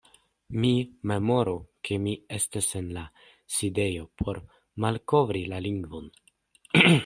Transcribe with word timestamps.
Mi 0.61 0.69
memoru, 1.11 1.53
ke 1.89 1.99
mi 2.05 2.15
estas 2.39 2.71
en 2.81 2.89
la 2.97 3.05
sidejo 3.59 4.09
por 4.23 4.43
malkovri 4.87 5.47
la 5.53 5.65
lingvon. 5.71 6.13